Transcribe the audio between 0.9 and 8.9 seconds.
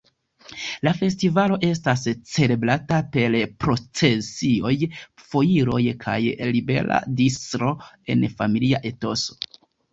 festivalo estas celebrata per procesioj, foiroj kaj libera distro en familia